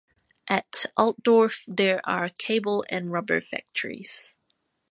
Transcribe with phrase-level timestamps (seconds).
[0.49, 4.35] At Altdorf there are cable and rubber factories.